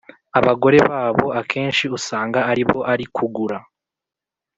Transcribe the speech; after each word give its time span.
abagore 0.39 0.77
babo 0.89 1.25
akenshi 1.41 1.85
usanga 1.97 2.39
aribo 2.51 2.79
ari 2.91 3.05
kugura 3.15 3.57